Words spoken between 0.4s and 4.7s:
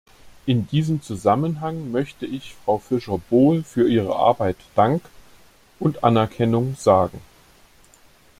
In diesem Zusammenhang möchte ich Frau Fischer Boel für ihre Arbeit